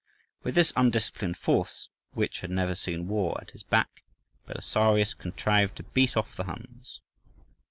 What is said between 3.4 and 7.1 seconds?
his back, Belisarius contrived to beat off the Huns.